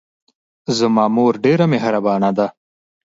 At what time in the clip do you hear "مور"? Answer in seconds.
1.15-1.33